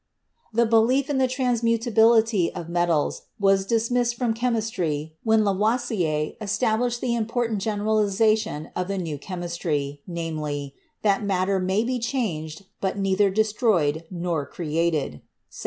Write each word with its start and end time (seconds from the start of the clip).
The 0.51 0.65
belief 0.65 1.11
in 1.11 1.19
the 1.19 1.27
transmutability 1.27 2.51
of 2.55 2.67
metals 2.67 3.27
was 3.39 3.67
dis 3.67 3.91
missed 3.91 4.15
from 4.15 4.33
chemistry 4.33 5.15
when 5.23 5.45
Lavoisier 5.45 6.31
established 6.41 7.01
the 7.01 7.13
important 7.13 7.61
generalization 7.61 8.71
of 8.75 8.87
the 8.87 8.97
new 8.97 9.19
chemistry, 9.19 10.01
namely, 10.07 10.73
that 11.03 11.23
matter 11.23 11.59
may 11.59 11.83
be 11.83 11.99
changed, 11.99 12.65
but 12.79 12.97
neither 12.97 13.29
destroyed 13.29 14.05
nor 14.09 14.43
created 14.47 15.21
(1770). 15.53 15.57